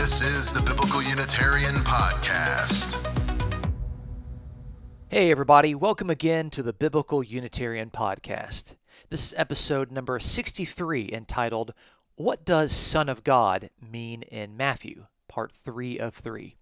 [0.00, 2.96] This is the Biblical Unitarian Podcast.
[5.08, 8.76] Hey, everybody, welcome again to the Biblical Unitarian Podcast.
[9.10, 11.74] This is episode number 63 entitled,
[12.14, 15.04] What Does Son of God Mean in Matthew?
[15.28, 16.56] Part 3 of 3.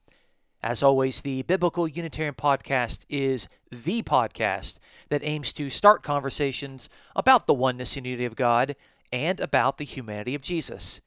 [0.61, 4.81] As always, the Biblical Unitarian Podcast is the podcast
[5.11, 8.75] that aims to start conversations about the oneness and unity of God
[9.13, 11.01] and about the humanity of Jesus.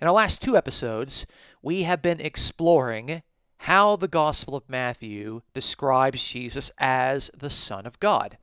[0.00, 1.26] In our last two episodes,
[1.60, 3.22] we have been exploring
[3.58, 8.38] how the Gospel of Matthew describes Jesus as the Son of God.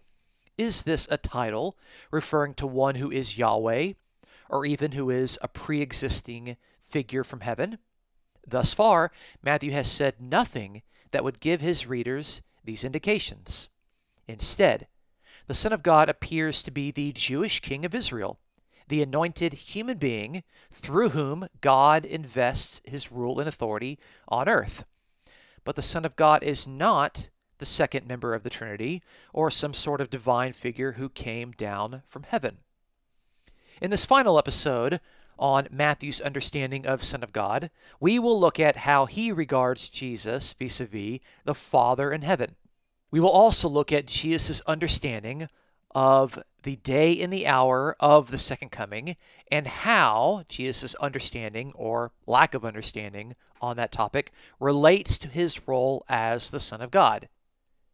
[0.57, 1.77] Is this a title
[2.11, 3.93] referring to one who is Yahweh,
[4.49, 7.79] or even who is a pre existing figure from heaven?
[8.45, 13.69] Thus far, Matthew has said nothing that would give his readers these indications.
[14.27, 14.87] Instead,
[15.47, 18.37] the Son of God appears to be the Jewish King of Israel,
[18.87, 24.85] the anointed human being through whom God invests his rule and authority on earth.
[25.63, 29.01] But the Son of God is not the second member of the Trinity
[29.33, 32.57] or some sort of divine figure who came down from heaven.
[33.81, 34.99] In this final episode
[35.39, 40.53] on Matthew's understanding of Son of God, we will look at how he regards Jesus
[40.53, 42.55] vis a vis the Father in heaven.
[43.11, 45.47] We will also look at Jesus' understanding
[45.95, 49.15] of the day and the hour of the second coming
[49.51, 56.05] and how Jesus' understanding or lack of understanding on that topic relates to his role
[56.09, 57.29] as the Son of God.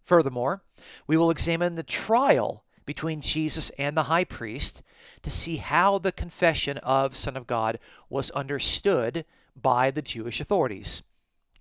[0.04, 0.64] Furthermore,
[1.08, 4.82] we will examine the trial between Jesus and the high priest
[5.22, 7.80] to see how the confession of Son of God
[8.10, 9.26] was understood
[9.60, 11.04] by the Jewish authorities.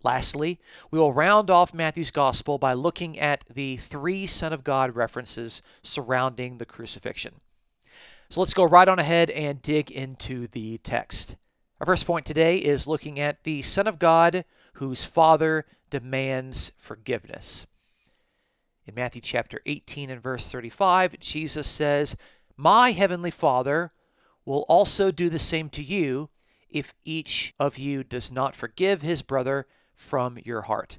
[0.05, 0.59] Lastly,
[0.91, 5.63] we will round off Matthew's Gospel by looking at the three Son of God references
[5.83, 7.35] surrounding the crucifixion.
[8.29, 11.37] So let's go right on ahead and dig into the text.
[11.81, 14.45] Our first point today is looking at the Son of God
[14.75, 17.67] whose Father demands forgiveness.
[18.85, 22.17] In Matthew chapter 18 and verse 35, Jesus says,
[22.57, 23.93] My heavenly Father
[24.45, 26.31] will also do the same to you
[26.69, 30.99] if each of you does not forgive his brother from your heart.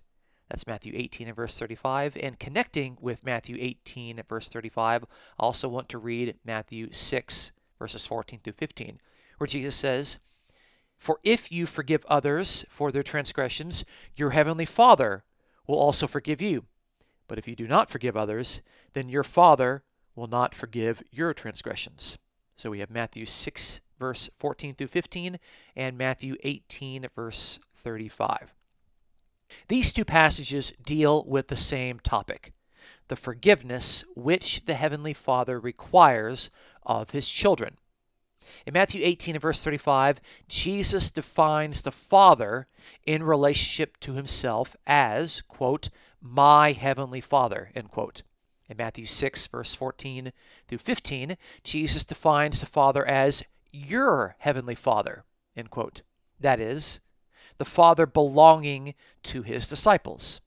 [0.49, 2.15] That's Matthew 18 and verse 35.
[2.21, 5.07] And connecting with Matthew 18 and verse 35, I
[5.37, 9.01] also want to read Matthew 6 verses 14 through 15,
[9.39, 10.19] where Jesus says,
[10.97, 13.83] For if you forgive others for their transgressions,
[14.15, 15.25] your heavenly Father
[15.67, 16.65] will also forgive you.
[17.33, 18.61] But if you do not forgive others,
[18.93, 19.81] then your Father
[20.15, 22.19] will not forgive your transgressions.
[22.55, 25.39] So we have Matthew 6, verse 14 through 15,
[25.75, 28.53] and Matthew 18, verse 35.
[29.67, 32.53] These two passages deal with the same topic
[33.07, 36.51] the forgiveness which the Heavenly Father requires
[36.83, 37.77] of His children.
[38.67, 42.67] In Matthew 18 and verse 35, Jesus defines the Father
[43.07, 45.89] in relationship to himself as, quote,
[46.23, 48.23] my heavenly Father, end quote.
[48.69, 50.31] In Matthew 6, verse 14
[50.67, 55.25] through 15, Jesus defines the Father as your heavenly Father,
[55.55, 56.01] end quote.
[56.39, 57.01] That is,
[57.57, 60.39] the Father belonging to his disciples.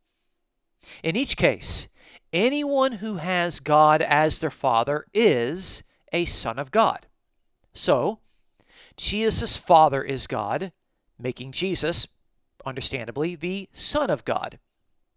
[1.03, 1.89] In each case,
[2.33, 7.07] anyone who has God as their Father is a son of God.
[7.75, 8.21] So,
[8.97, 10.73] Jesus' Father is God,
[11.19, 12.09] making Jesus,
[12.65, 14.59] understandably, the Son of God.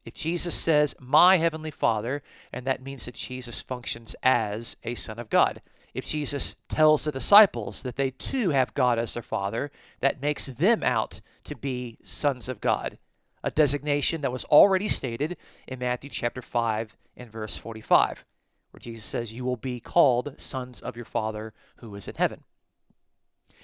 [0.09, 5.19] If Jesus says, My Heavenly Father, and that means that Jesus functions as a Son
[5.19, 5.61] of God.
[5.93, 9.69] If Jesus tells the disciples that they too have God as their Father,
[9.99, 12.97] that makes them out to be sons of God,
[13.43, 15.37] a designation that was already stated
[15.67, 18.25] in Matthew chapter 5 and verse 45,
[18.71, 22.45] where Jesus says, You will be called sons of your Father who is in heaven.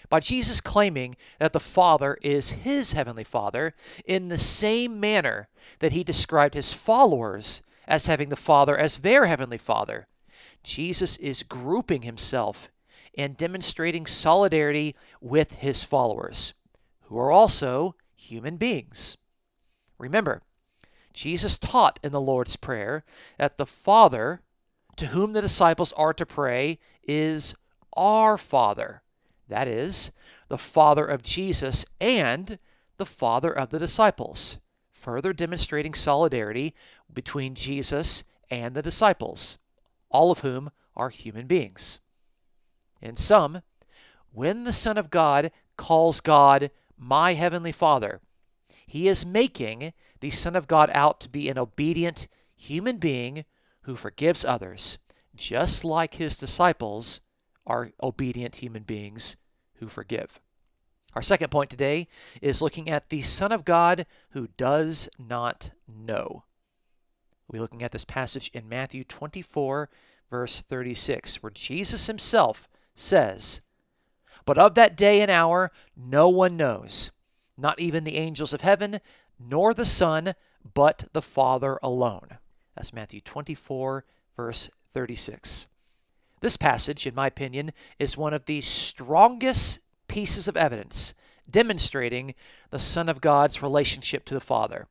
[0.09, 3.73] By Jesus claiming that the Father is his heavenly Father
[4.05, 5.47] in the same manner
[5.79, 10.07] that he described his followers as having the Father as their heavenly Father,
[10.63, 12.71] Jesus is grouping himself
[13.17, 16.53] and demonstrating solidarity with his followers,
[17.03, 19.17] who are also human beings.
[19.97, 20.41] Remember,
[21.13, 23.05] Jesus taught in the Lord's Prayer
[23.37, 24.41] that the Father
[24.97, 27.55] to whom the disciples are to pray is
[27.95, 29.01] our Father.
[29.47, 30.11] That is,
[30.47, 32.57] the Father of Jesus and
[32.97, 34.59] the Father of the disciples,
[34.91, 36.73] further demonstrating solidarity
[37.13, 39.57] between Jesus and the disciples,
[40.09, 41.99] all of whom are human beings.
[43.01, 43.61] In sum,
[44.31, 48.21] when the Son of God calls God my Heavenly Father,
[48.87, 53.45] he is making the Son of God out to be an obedient human being
[53.81, 54.97] who forgives others,
[55.35, 57.19] just like his disciples
[57.65, 59.37] are obedient human beings
[59.75, 60.39] who forgive.
[61.15, 62.07] Our second point today
[62.41, 66.43] is looking at the Son of God who does not know.
[67.47, 69.89] We're looking at this passage in Matthew 24,
[70.29, 73.61] verse 36, where Jesus himself says,
[74.45, 77.11] But of that day and hour no one knows,
[77.57, 78.99] not even the angels of heaven,
[79.39, 80.33] nor the Son,
[80.73, 82.39] but the Father alone.
[82.75, 84.03] That's Matthew 24,
[84.35, 85.67] verse 36.
[86.45, 91.15] This passage, in my opinion, is one of the strongest pieces of evidence
[91.49, 92.35] demonstrating
[92.69, 94.85] the Son of God's relationship to the Father.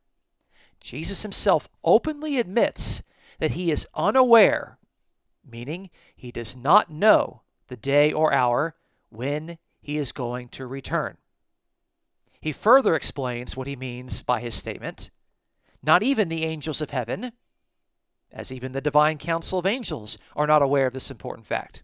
[0.81, 3.05] Jesus himself openly admits
[3.39, 4.79] that he is unaware,
[5.49, 8.75] meaning he does not know the day or hour
[9.11, 11.19] when he is going to return.
[12.41, 15.13] He further explains what he means by his statement.
[15.85, 17.31] Not even the angels of heaven,
[18.35, 21.83] as even the divine council of angels, are not aware of this important fact.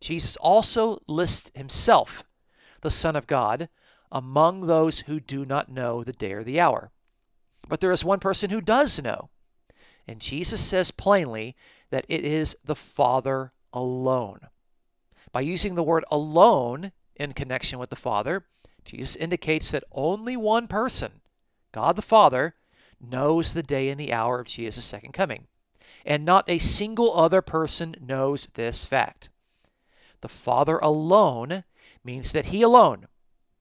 [0.00, 2.24] Jesus also lists himself,
[2.80, 3.68] the Son of God,
[4.12, 6.92] among those who do not know the day or the hour.
[7.68, 9.30] But there is one person who does know.
[10.06, 11.56] And Jesus says plainly
[11.90, 14.40] that it is the Father alone.
[15.32, 18.46] By using the word alone in connection with the Father,
[18.84, 21.20] Jesus indicates that only one person,
[21.72, 22.54] God the Father,
[23.00, 25.46] knows the day and the hour of Jesus' second coming.
[26.04, 29.30] And not a single other person knows this fact.
[30.20, 31.64] The Father alone
[32.04, 33.06] means that He alone,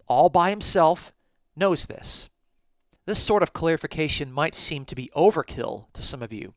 [0.08, 1.12] all by Himself,
[1.56, 2.30] knows this.
[3.06, 6.54] This sort of clarification might seem to be overkill to some of you,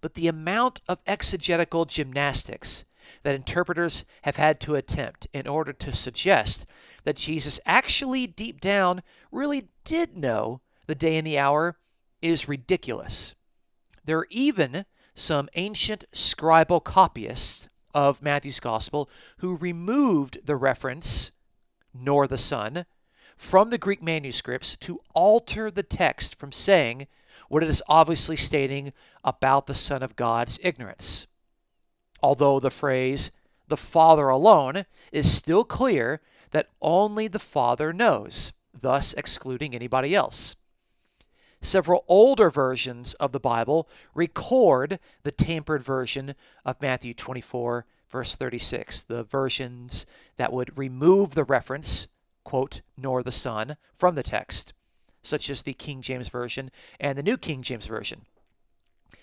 [0.00, 2.84] but the amount of exegetical gymnastics
[3.22, 6.66] that interpreters have had to attempt in order to suggest
[7.04, 11.76] that Jesus actually deep down really did know the day and the hour
[12.22, 13.34] is ridiculous.
[14.04, 21.32] There are even some ancient scribal copyists of Matthew's Gospel who removed the reference,
[21.92, 22.86] nor the Son,
[23.36, 27.06] from the Greek manuscripts to alter the text from saying
[27.48, 28.92] what it is obviously stating
[29.24, 31.26] about the Son of God's ignorance.
[32.22, 33.30] Although the phrase,
[33.68, 36.20] the Father alone, is still clear
[36.52, 40.56] that only the Father knows, thus excluding anybody else.
[41.64, 49.04] Several older versions of the Bible record the tampered version of Matthew 24, verse 36,
[49.04, 50.04] the versions
[50.38, 52.08] that would remove the reference,
[52.42, 54.72] quote, nor the Son, from the text,
[55.22, 56.68] such as the King James Version
[56.98, 58.22] and the New King James Version.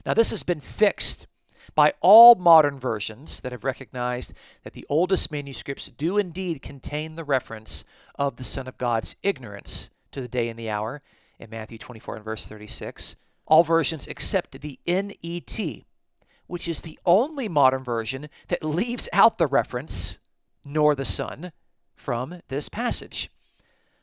[0.06, 1.28] Now, this has been fixed
[1.76, 4.34] by all modern versions that have recognized
[4.64, 7.84] that the oldest manuscripts do indeed contain the reference
[8.16, 11.02] of the Son of God's ignorance to the day and the hour
[11.40, 13.16] in Matthew 24 and verse 36.
[13.46, 15.60] All versions except the NET,
[16.48, 20.20] which is the only modern version that leaves out the reference,
[20.64, 21.52] nor the Son,
[21.96, 23.30] from this passage.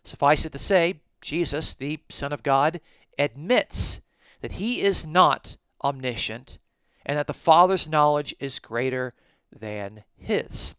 [0.03, 2.81] Suffice it to say, Jesus, the Son of God,
[3.19, 4.01] admits
[4.41, 6.59] that he is not omniscient
[7.05, 9.15] and that the Father's knowledge is greater
[9.57, 10.75] than his.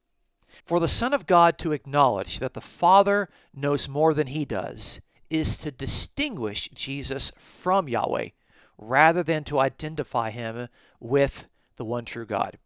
[0.65, 5.01] For the Son of God to acknowledge that the Father knows more than he does
[5.29, 8.29] is to distinguish Jesus from Yahweh
[8.77, 10.67] rather than to identify him
[10.99, 12.57] with the one true God.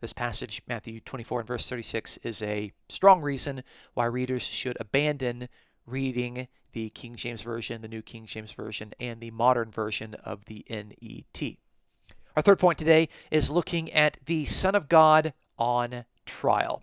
[0.00, 3.62] This passage, Matthew 24 and verse 36, is a strong reason
[3.94, 5.48] why readers should abandon
[5.86, 10.44] reading the King James Version, the New King James Version, and the modern version of
[10.46, 11.56] the NET.
[12.36, 16.82] Our third point today is looking at the Son of God on trial.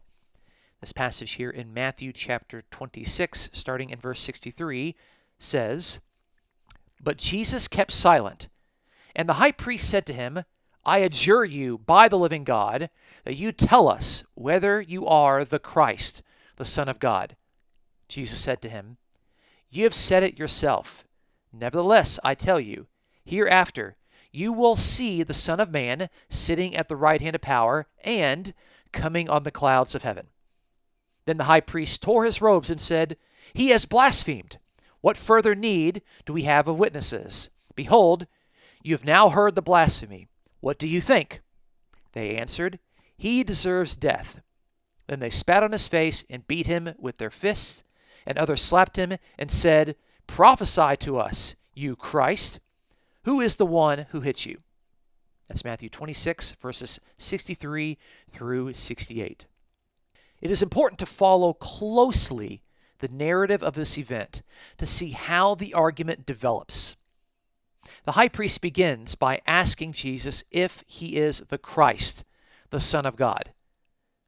[0.81, 4.95] This passage here in Matthew chapter 26, starting in verse 63,
[5.37, 5.99] says,
[6.99, 8.49] But Jesus kept silent.
[9.15, 10.43] And the high priest said to him,
[10.83, 12.89] I adjure you by the living God
[13.25, 16.23] that you tell us whether you are the Christ,
[16.55, 17.35] the Son of God.
[18.07, 18.97] Jesus said to him,
[19.69, 21.07] You have said it yourself.
[21.53, 22.87] Nevertheless, I tell you,
[23.23, 23.97] hereafter
[24.31, 28.51] you will see the Son of Man sitting at the right hand of power and
[28.91, 30.30] coming on the clouds of heaven.
[31.25, 33.17] Then the high priest tore his robes and said,
[33.53, 34.57] He has blasphemed.
[35.01, 37.49] What further need do we have of witnesses?
[37.75, 38.27] Behold,
[38.83, 40.27] you have now heard the blasphemy.
[40.59, 41.41] What do you think?
[42.13, 42.79] They answered,
[43.17, 44.41] He deserves death.
[45.07, 47.83] Then they spat on his face and beat him with their fists,
[48.25, 49.95] and others slapped him and said,
[50.27, 52.59] Prophesy to us, you Christ.
[53.23, 54.61] Who is the one who hit you?
[55.47, 57.97] That's Matthew 26, verses 63
[58.29, 59.45] through 68.
[60.41, 62.61] It is important to follow closely
[62.99, 64.41] the narrative of this event
[64.77, 66.95] to see how the argument develops.
[68.03, 72.23] The high priest begins by asking Jesus if he is the Christ,
[72.69, 73.51] the Son of God.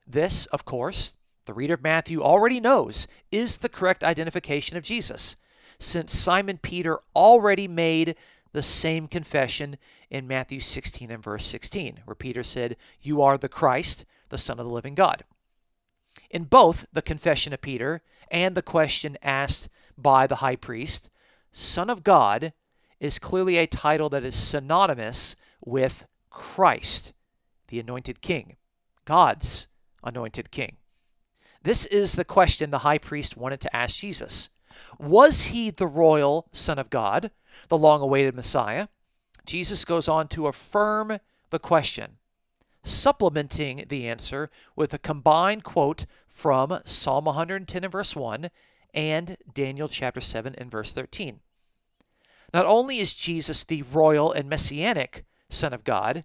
[0.06, 1.16] This, of course,
[1.46, 5.36] the reader of Matthew already knows is the correct identification of Jesus,
[5.80, 8.16] since Simon Peter already made
[8.54, 9.78] the same confession
[10.10, 14.60] in Matthew 16 and verse 16, where Peter said, You are the Christ, the Son
[14.60, 15.24] of the living God.
[16.34, 21.12] In both the confession of Peter and the question asked by the high priest,
[21.52, 22.54] Son of God
[23.00, 27.14] is clearly a title that is synonymous with Christ,
[27.68, 28.56] the anointed king,
[29.06, 29.68] God's
[30.04, 30.78] anointed king.
[31.62, 34.50] This is the question the high priest wanted to ask Jesus.
[34.98, 37.30] Was he the royal Son of God,
[37.68, 38.88] the long awaited Messiah?
[39.46, 41.20] Jesus goes on to affirm
[41.52, 42.18] the question,
[42.84, 48.50] supplementing the answer with a combined quote from Psalm 110 and verse 1
[48.94, 51.40] and Daniel chapter 7 and verse 13.
[52.54, 56.24] Not only is Jesus the royal and messianic Son of God,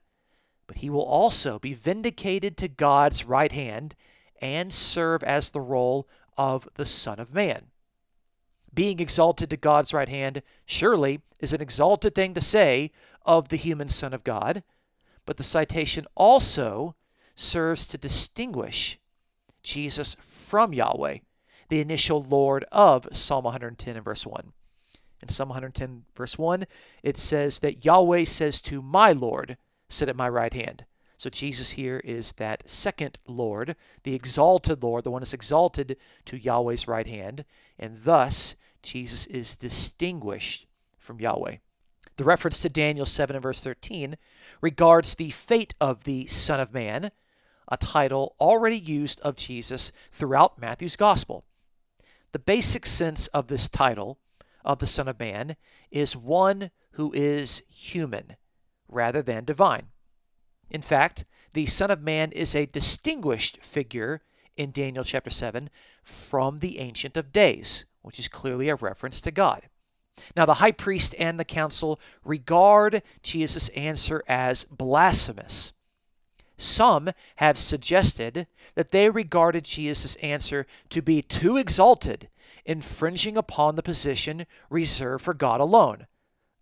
[0.67, 3.95] but he will also be vindicated to God's right hand
[4.41, 7.67] and serve as the role of the Son of Man.
[8.73, 12.93] Being exalted to God's right hand surely is an exalted thing to say
[13.25, 14.63] of the human Son of God,
[15.29, 16.97] but the citation also
[17.35, 18.99] serves to distinguish
[19.63, 21.19] Jesus from Yahweh,
[21.69, 24.55] the initial Lord of Psalm 110 and verse 1.
[25.21, 26.65] In Psalm 110, verse 1,
[27.03, 29.59] it says that Yahweh says to my Lord,
[29.91, 30.87] Sit at my right hand.
[31.19, 36.39] So Jesus here is that second Lord, the exalted Lord, the one that's exalted to
[36.39, 37.45] Yahweh's right hand,
[37.79, 40.67] and thus Jesus is distinguished
[40.97, 41.57] from Yahweh.
[42.19, 44.17] The reference to Daniel 7 and verse 13
[44.61, 47.13] regards the fate of the Son of Man,
[47.69, 51.45] a title already used of Jesus throughout Matthew's Gospel.
[52.33, 54.19] The basic sense of this title
[54.65, 55.55] of the Son of Man
[55.93, 58.35] is one who is human
[58.89, 59.87] rather than divine.
[60.71, 64.23] In fact, the Son of Man is a distinguished figure
[64.57, 65.71] in Daniel chapter 7
[66.03, 69.69] from the Ancient of Days, which is clearly a reference to God.
[70.37, 75.73] Now, the high priest and the council regard Jesus' answer as blasphemous.
[76.57, 82.29] Some have suggested that they regarded Jesus' answer to be too exalted
[82.65, 86.07] infringing upon the position reserved for God alone,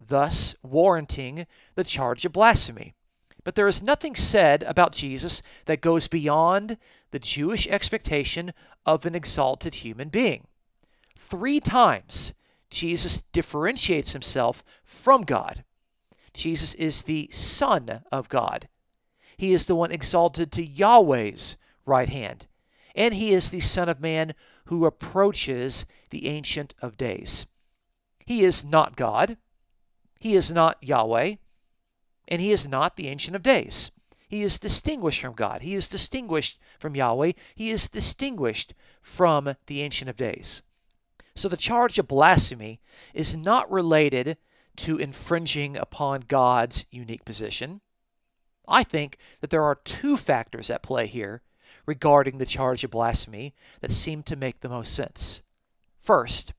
[0.01, 2.95] thus warranting the charge of blasphemy.
[3.43, 6.79] But there is nothing said about Jesus that goes beyond
[7.11, 8.53] the Jewish expectation
[8.85, 10.47] of an exalted human being.
[11.17, 12.35] Three times,
[12.71, 15.65] Jesus differentiates himself from God.
[16.35, 18.69] Jesus is the Son of God.
[19.37, 22.47] He is the one exalted to Yahweh's right hand.
[22.95, 24.35] And he is the Son of Man
[24.67, 27.47] who approaches the Ancient of Days.
[28.25, 29.37] He is not God,
[30.19, 31.37] he is not Yahweh,
[32.29, 33.93] and he is not the Ancient of Days.
[34.29, 35.63] He is distinguished from God.
[35.63, 37.33] He is distinguished from Yahweh.
[37.55, 40.63] He is distinguished from the Ancient of Days.
[41.37, 42.81] So the charge of blasphemy
[43.15, 44.39] is not related
[44.77, 47.83] to infringing upon God's unique position.
[48.67, 51.43] I think that there are two factors at play here
[51.87, 55.43] regarding the charge of blasphemy that seem to make the most sense.
[55.97, 56.53] First,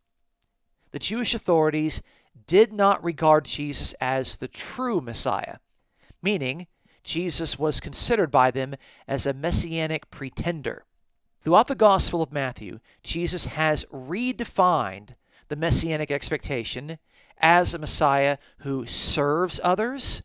[0.92, 2.02] the Jewish authorities
[2.46, 5.58] did not regard Jesus as the true Messiah,
[6.22, 6.68] meaning
[7.04, 8.76] Jesus was considered by them
[9.08, 10.86] as a messianic pretender.
[11.48, 15.16] Throughout the Gospel of Matthew, Jesus has redefined
[15.48, 17.00] the messianic expectation
[17.38, 20.24] as a Messiah who serves others,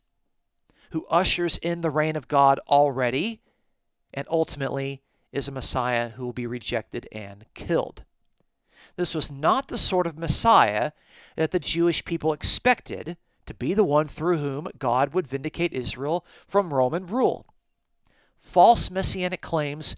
[0.90, 3.40] who ushers in the reign of God already,
[4.12, 5.00] and ultimately
[5.30, 8.02] is a Messiah who will be rejected and killed.
[8.96, 10.90] This was not the sort of Messiah
[11.36, 16.26] that the Jewish people expected to be the one through whom God would vindicate Israel
[16.48, 17.46] from Roman rule.
[18.40, 19.94] False messianic claims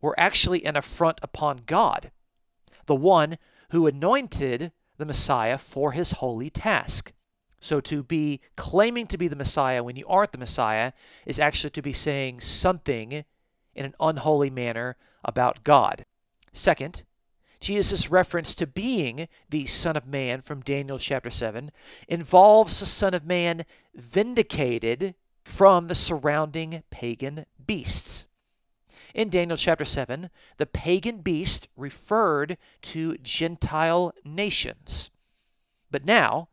[0.00, 2.10] were actually an affront upon God,
[2.86, 3.38] the one
[3.70, 7.12] who anointed the Messiah for his holy task.
[7.60, 10.92] So to be claiming to be the Messiah when you aren't the Messiah
[11.26, 13.24] is actually to be saying something
[13.74, 16.04] in an unholy manner about God.
[16.52, 17.02] Second,
[17.60, 21.72] Jesus' reference to being the Son of Man from Daniel chapter 7
[22.06, 23.64] involves the Son of Man
[23.94, 28.26] vindicated from the surrounding pagan beasts.
[29.18, 35.10] In Daniel chapter 7, the pagan beast referred to Gentile nations.
[35.90, 36.50] But now,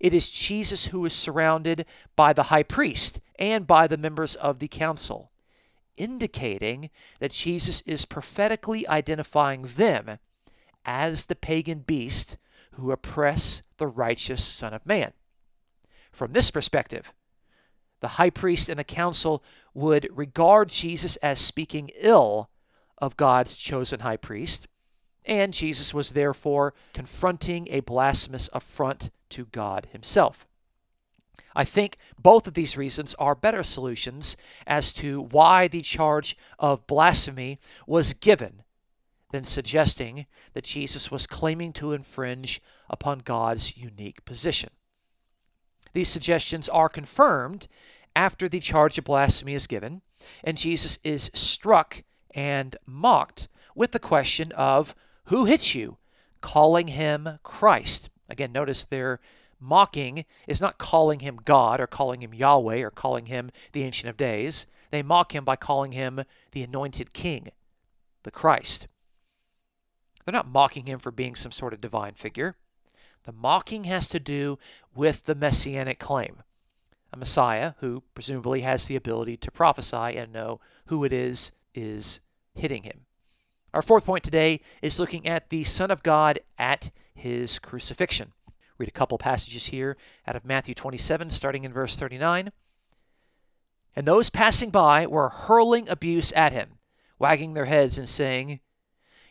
[0.00, 1.86] it is Jesus who is surrounded
[2.16, 5.30] by the high priest and by the members of the council,
[5.96, 6.90] indicating
[7.20, 10.18] that Jesus is prophetically identifying them
[10.84, 12.38] as the pagan beast
[12.72, 15.12] who oppress the righteous Son of Man.
[16.10, 17.12] From this perspective,
[18.00, 19.42] the high priest and the council
[19.74, 22.50] would regard Jesus as speaking ill
[22.98, 24.66] of God's chosen high priest,
[25.24, 30.46] and Jesus was therefore confronting a blasphemous affront to God himself.
[31.54, 36.86] I think both of these reasons are better solutions as to why the charge of
[36.86, 38.62] blasphemy was given
[39.30, 44.70] than suggesting that Jesus was claiming to infringe upon God's unique position.
[45.92, 47.66] These suggestions are confirmed
[48.14, 50.02] after the charge of blasphemy is given,
[50.44, 52.02] and Jesus is struck
[52.34, 54.94] and mocked with the question of,
[55.26, 55.98] Who hit you?
[56.40, 58.10] calling him Christ.
[58.28, 59.20] Again, notice their
[59.58, 64.08] mocking is not calling him God or calling him Yahweh or calling him the Ancient
[64.08, 64.66] of Days.
[64.90, 67.48] They mock him by calling him the Anointed King,
[68.22, 68.88] the Christ.
[70.24, 72.56] They're not mocking him for being some sort of divine figure.
[73.24, 74.58] The mocking has to do
[74.94, 76.42] with the messianic claim.
[77.12, 82.20] A Messiah who presumably has the ability to prophesy and know who it is is
[82.54, 83.06] hitting him.
[83.74, 88.32] Our fourth point today is looking at the Son of God at his crucifixion.
[88.78, 89.96] Read a couple passages here
[90.26, 92.50] out of Matthew 27, starting in verse 39.
[93.94, 96.78] And those passing by were hurling abuse at him,
[97.18, 98.60] wagging their heads and saying,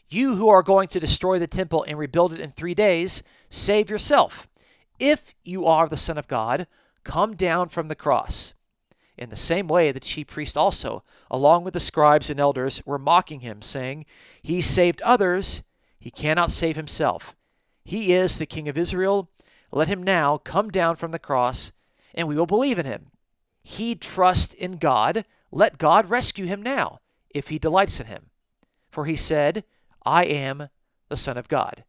[0.10, 3.90] You who are going to destroy the temple and rebuild it in three days, save
[3.90, 4.48] yourself.
[5.00, 6.68] If you are the Son of God,
[7.04, 8.54] come down from the cross.
[9.18, 12.98] In the same way, the chief priest also, along with the scribes and elders, were
[12.98, 14.06] mocking him, saying,
[14.42, 15.62] He saved others,
[16.00, 17.36] he cannot save himself.
[17.84, 19.30] He is the King of Israel.
[19.72, 21.72] Let him now come down from the cross,
[22.16, 23.12] and we will believe in him.
[23.62, 25.26] He trusts in God.
[25.52, 28.30] Let God rescue him now, if he delights in him.
[28.90, 29.64] For he said,
[30.06, 30.70] I am
[31.10, 31.84] the Son of God.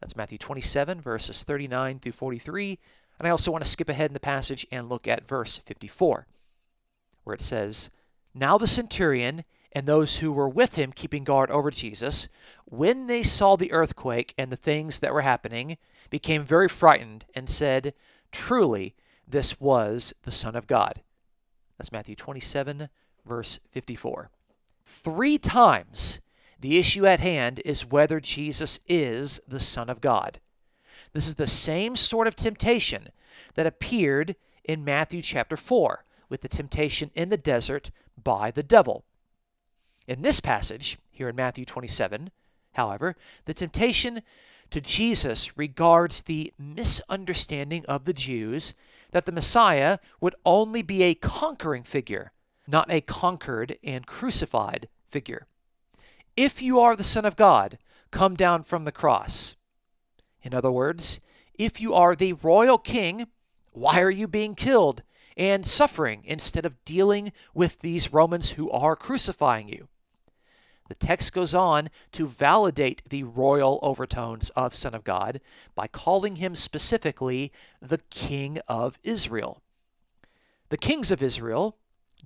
[0.00, 2.78] That's Matthew 27, verses 39 through 43.
[3.18, 6.26] And I also want to skip ahead in the passage and look at verse 54,
[7.24, 7.90] where it says,
[8.34, 12.28] Now the centurion and those who were with him keeping guard over Jesus,
[12.64, 15.78] when they saw the earthquake and the things that were happening,
[16.10, 17.94] became very frightened and said,
[18.30, 18.94] Truly,
[19.26, 21.02] this was the Son of God.
[21.78, 22.88] That's Matthew 27,
[23.24, 24.30] verse 54.
[24.84, 26.20] Three times
[26.64, 30.40] the issue at hand is whether Jesus is the Son of God.
[31.12, 33.10] This is the same sort of temptation
[33.52, 39.04] that appeared in Matthew chapter 4 with the temptation in the desert by the devil.
[40.08, 42.30] In this passage, here in Matthew 27,
[42.72, 44.22] however, the temptation
[44.70, 48.72] to Jesus regards the misunderstanding of the Jews
[49.10, 52.32] that the Messiah would only be a conquering figure,
[52.66, 55.46] not a conquered and crucified figure.
[56.36, 57.78] If you are the Son of God,
[58.10, 59.56] come down from the cross.
[60.42, 61.20] In other words,
[61.54, 63.28] if you are the royal king,
[63.72, 65.02] why are you being killed
[65.36, 69.88] and suffering instead of dealing with these Romans who are crucifying you?
[70.88, 75.40] The text goes on to validate the royal overtones of Son of God
[75.74, 79.62] by calling him specifically the King of Israel.
[80.68, 81.78] The kings of Israel,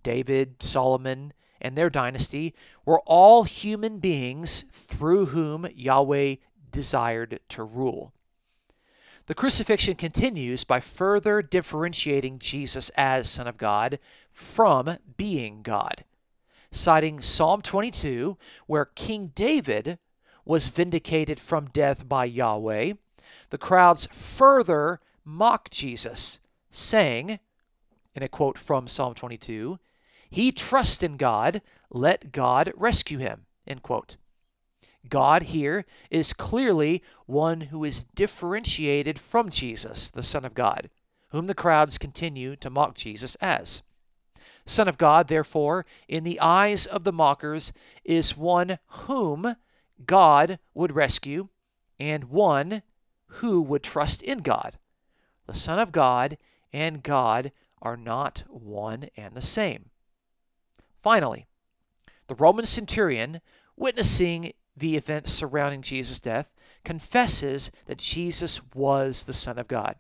[0.03, 6.37] David, Solomon, and their dynasty, were all human beings through whom Yahweh
[6.71, 8.13] desired to rule.
[9.27, 13.99] The crucifixion continues by further differentiating Jesus as Son of God
[14.33, 16.05] from being God,
[16.71, 19.99] citing Psalm 22, where King David
[20.47, 22.95] was vindicated from death by Yahweh.
[23.51, 26.41] The crowds further mock Jesus,
[26.71, 27.39] saying,
[28.15, 29.79] in a quote from Psalm 22,
[30.31, 33.47] He trusts in God, let God rescue him.
[33.67, 34.17] End quote.
[35.09, 40.91] God here is clearly one who is differentiated from Jesus, the Son of God,
[41.31, 43.83] whom the crowds continue to mock Jesus as.
[44.67, 47.73] Son of God, therefore, in the eyes of the mockers,
[48.05, 49.57] is one whom
[50.05, 51.49] God would rescue
[51.99, 52.83] and one
[53.27, 54.79] who would trust in God.
[55.47, 56.37] The Son of God
[56.73, 59.91] and God are not one and the same.
[61.01, 61.47] Finally,
[62.27, 63.41] the Roman centurion,
[63.77, 66.53] witnessing the events surrounding Jesus' death,
[66.85, 69.97] confesses that Jesus was the Son of God.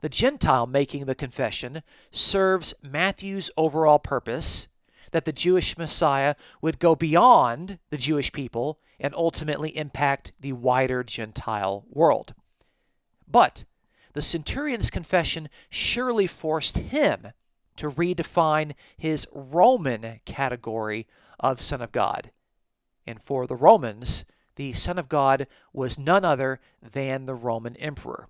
[0.00, 4.68] The Gentile making the confession serves Matthew's overall purpose
[5.12, 11.02] that the Jewish Messiah would go beyond the Jewish people and ultimately impact the wider
[11.02, 12.34] Gentile world.
[13.26, 13.64] But
[14.12, 17.28] the centurion's confession surely forced him
[17.80, 21.06] to redefine his Roman category
[21.38, 22.30] of Son of God.
[23.06, 28.28] And for the Romans, the Son of God was none other than the Roman emperor.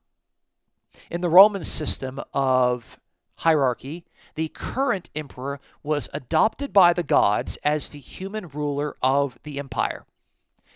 [1.10, 3.00] In the Roman system of
[3.38, 4.04] hierarchy,
[4.36, 10.06] the current emperor was adopted by the gods as the human ruler of the empire.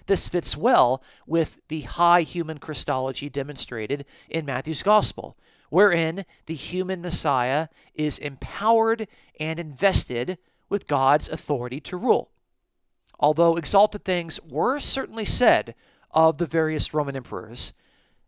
[0.07, 5.37] This fits well with the high human Christology demonstrated in Matthew's Gospel,
[5.75, 9.09] wherein the human Messiah is empowered
[9.41, 12.31] and invested with God's authority to rule.
[13.19, 15.75] Although exalted things were certainly said
[16.13, 17.73] of the various Roman emperors,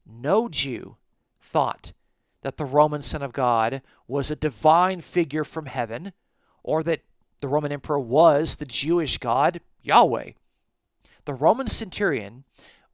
[0.05, 0.97] no Jew
[1.41, 1.93] thought
[2.43, 6.13] that the Roman Son of God was a divine figure from heaven,
[6.65, 7.03] or that
[7.41, 10.33] the Roman emperor was the Jewish God, Yahweh.
[11.27, 12.43] The Roman centurion,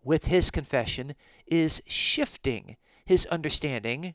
[0.04, 1.14] with his confession,
[1.46, 4.14] is shifting his understanding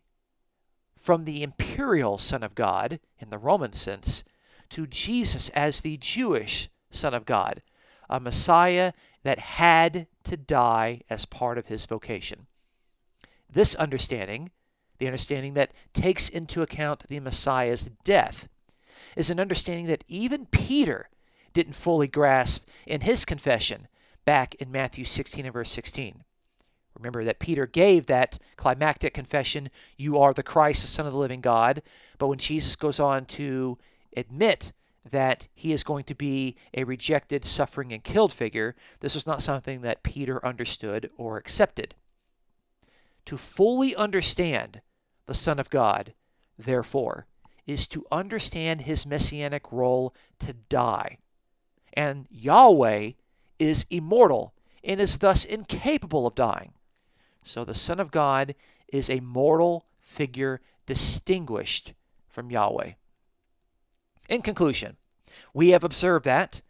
[0.98, 4.24] from the imperial Son of God, in the Roman sense,
[4.70, 7.62] to Jesus as the Jewish Son of God,
[8.10, 12.48] a Messiah that had to die as part of his vocation.
[13.50, 14.52] This understanding,
[14.98, 18.48] the understanding that takes into account the Messiah's death,
[19.16, 21.10] is an understanding that even Peter
[21.54, 23.88] didn't fully grasp in his confession
[24.26, 26.24] back in Matthew 16 and verse 16.
[26.98, 31.20] Remember that Peter gave that climactic confession, You are the Christ, the Son of the
[31.20, 31.82] living God.
[32.18, 33.78] But when Jesus goes on to
[34.16, 34.74] admit
[35.10, 39.42] that he is going to be a rejected, suffering, and killed figure, this was not
[39.42, 41.96] something that Peter understood or accepted.
[43.26, 44.82] To fully understand
[45.26, 46.14] the Son of God,
[46.58, 47.28] therefore,
[47.66, 51.20] is to understand his messianic role to die.
[51.94, 53.12] And Yahweh
[53.60, 56.74] is immortal and is thus incapable of dying.
[57.48, 58.56] So the Son of God
[58.90, 61.94] is a mortal figure distinguished
[62.28, 62.92] from Yahweh.
[64.28, 64.98] In conclusion,
[65.54, 66.62] we have observed that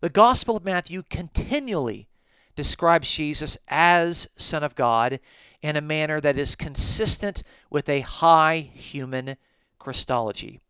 [0.00, 2.06] the Gospel of Matthew continually
[2.54, 5.18] describes Jesus as Son of God
[5.62, 9.36] in a manner that is consistent with a high human
[9.80, 10.60] Christology.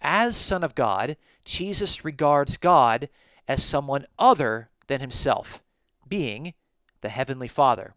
[0.00, 3.10] As Son of God, Jesus regards God
[3.46, 5.62] as someone other than himself,
[6.08, 6.54] being
[7.02, 7.94] the Heavenly Father.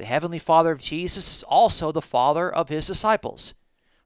[0.00, 3.52] The Heavenly Father of Jesus is also the Father of his disciples,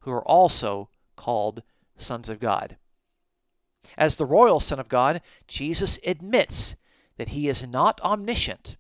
[0.01, 1.63] who are also called
[1.97, 2.77] sons of God.
[3.97, 6.75] As the royal Son of God, Jesus admits
[7.17, 8.75] that he is not omniscient,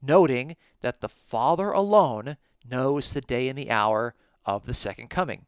[0.00, 5.46] noting that the Father alone knows the day and the hour of the second coming.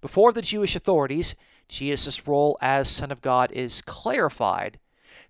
[0.00, 1.36] Before the Jewish authorities,
[1.68, 4.80] Jesus' role as Son of God is clarified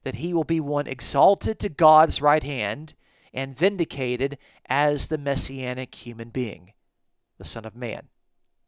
[0.04, 2.94] that he will be one exalted to God's right hand
[3.34, 6.72] and vindicated as the messianic human being,
[7.36, 8.08] the Son of Man.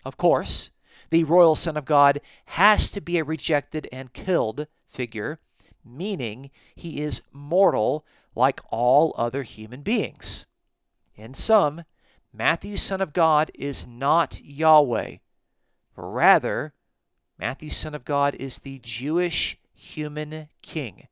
[0.04, 0.70] Of course,
[1.10, 5.38] the royal Son of God has to be a rejected and killed figure,
[5.84, 10.46] meaning he is mortal like all other human beings.
[11.14, 11.84] In sum,
[12.32, 15.16] Matthew's Son of God is not Yahweh,
[15.94, 16.74] rather,
[17.38, 21.06] Matthew's Son of God is the Jewish human king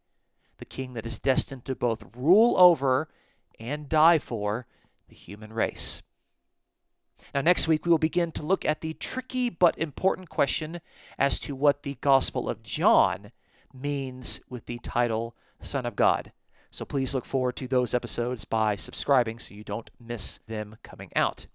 [0.59, 3.09] the king that is destined to both rule over
[3.59, 4.67] and die for
[5.09, 6.03] the human race.
[7.35, 10.81] Now, next week, we will begin to look at the tricky but important question
[11.19, 13.33] as to what the Gospel of John
[13.73, 16.33] means with the title Son of God.
[16.71, 21.11] So please look forward to those episodes by subscribing so you don't miss them coming
[21.15, 21.47] out.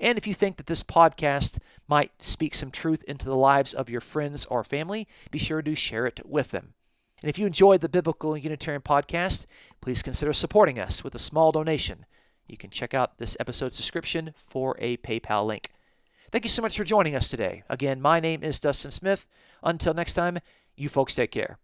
[0.00, 3.90] And if you think that this podcast might speak some truth into the lives of
[3.90, 6.74] your friends or family, be sure to share it with them.
[7.22, 9.46] And if you enjoyed the Biblical Unitarian podcast,
[9.82, 12.06] please consider supporting us with a small donation.
[12.46, 15.70] You can check out this episode's description for a PayPal link.
[16.30, 17.64] Thank you so much for joining us today.
[17.68, 19.26] Again, my name is Dustin Smith.
[19.62, 20.38] Until next time,
[20.76, 21.58] you folks take care.